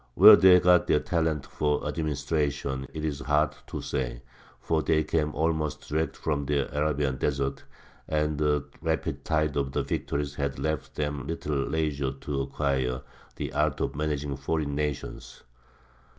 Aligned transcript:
Where 0.15 0.35
they 0.35 0.59
got 0.59 0.87
their 0.87 0.97
talent 0.99 1.45
for 1.45 1.85
administration 1.87 2.87
it 2.91 3.05
is 3.05 3.19
hard 3.19 3.53
to 3.67 3.81
say, 3.83 4.23
for 4.59 4.81
they 4.81 5.03
came 5.03 5.31
almost 5.35 5.87
direct 5.89 6.17
from 6.17 6.47
their 6.47 6.67
Arabian 6.73 7.17
deserts, 7.17 7.61
and 8.07 8.39
the 8.39 8.65
rapid 8.81 9.23
tide 9.23 9.55
of 9.57 9.75
victories 9.75 10.33
had 10.33 10.57
left 10.57 10.95
them 10.95 11.27
little 11.27 11.53
leisure 11.67 12.13
to 12.13 12.41
acquire 12.41 13.03
the 13.35 13.53
art 13.53 13.79
of 13.79 13.95
managing 13.95 14.37
foreign 14.37 14.73
nations. 14.73 15.43